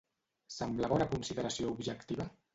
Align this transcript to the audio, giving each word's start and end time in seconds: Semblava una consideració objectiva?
Semblava 0.55 0.97
una 1.01 1.07
consideració 1.13 1.71
objectiva? 1.77 2.29